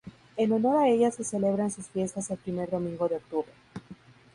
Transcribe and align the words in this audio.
En 0.35 0.51
honor 0.51 0.77
a 0.77 0.87
ella 0.87 1.11
se 1.11 1.23
celebran 1.23 1.69
sus 1.69 1.85
fiestas 1.85 2.31
el 2.31 2.39
primer 2.39 2.71
domingo 2.71 3.07
de 3.07 3.17
octubre. 3.17 3.51